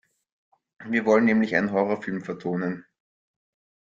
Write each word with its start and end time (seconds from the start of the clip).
Wir 0.87 1.05
wollen 1.05 1.25
nämlich 1.25 1.55
einen 1.55 1.71
Horrorfilm 1.73 2.23
vertonen. 2.23 2.87